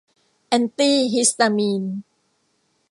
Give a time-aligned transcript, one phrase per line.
[0.47, 1.83] แอนตี้ฮิสตามีน